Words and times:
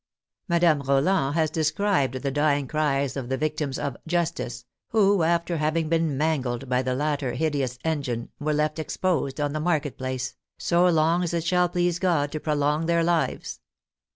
Madame 0.47 0.81
Roland 0.81 1.35
has 1.35 1.51
described 1.51 2.15
the 2.23 2.31
dying 2.31 2.67
cries 2.67 3.15
of 3.15 3.29
the 3.29 3.37
vic 3.37 3.57
tims 3.57 3.77
of" 3.77 3.95
justice," 4.07 4.65
who, 4.87 5.21
after 5.21 5.57
having 5.57 5.89
been 5.89 6.17
mangled 6.17 6.67
by 6.67 6.81
the 6.81 6.95
latter 6.95 7.33
hideous 7.33 7.77
engine, 7.85 8.29
were 8.39 8.51
left 8.51 8.79
exposed 8.79 9.39
on 9.39 9.53
the 9.53 9.59
mar 9.59 9.79
ket 9.79 9.99
place," 9.99 10.33
so 10.57 10.87
long 10.89 11.21
as 11.21 11.35
it 11.35 11.43
shall 11.43 11.69
please 11.69 11.99
God 11.99 12.31
to 12.31 12.39
prolong 12.39 12.87
their 12.87 13.03
lives." 13.03 13.59